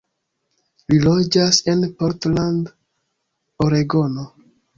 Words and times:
Li 0.93 0.97
loĝas 1.03 1.59
en 1.73 1.83
Portland, 1.99 2.73
Oregono. 3.69 4.27